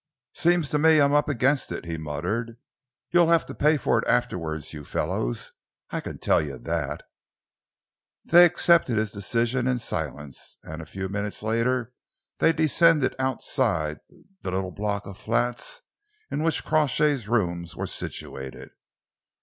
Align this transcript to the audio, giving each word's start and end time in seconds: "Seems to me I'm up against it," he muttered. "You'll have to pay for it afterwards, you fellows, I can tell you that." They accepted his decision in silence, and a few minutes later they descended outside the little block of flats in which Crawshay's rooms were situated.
"Seems 0.33 0.71
to 0.71 0.79
me 0.79 0.99
I'm 0.99 1.13
up 1.13 1.29
against 1.29 1.71
it," 1.71 1.85
he 1.85 1.95
muttered. 1.95 2.57
"You'll 3.11 3.29
have 3.29 3.45
to 3.45 3.53
pay 3.53 3.77
for 3.77 3.99
it 3.99 4.07
afterwards, 4.07 4.73
you 4.73 4.83
fellows, 4.83 5.51
I 5.91 6.01
can 6.01 6.17
tell 6.17 6.41
you 6.41 6.57
that." 6.57 7.03
They 8.25 8.43
accepted 8.45 8.97
his 8.97 9.11
decision 9.11 9.67
in 9.67 9.77
silence, 9.77 10.57
and 10.63 10.81
a 10.81 10.87
few 10.87 11.07
minutes 11.07 11.43
later 11.43 11.93
they 12.39 12.51
descended 12.51 13.15
outside 13.19 13.99
the 14.41 14.49
little 14.49 14.71
block 14.71 15.05
of 15.05 15.19
flats 15.19 15.81
in 16.31 16.41
which 16.41 16.65
Crawshay's 16.65 17.27
rooms 17.27 17.75
were 17.75 17.85
situated. 17.85 18.71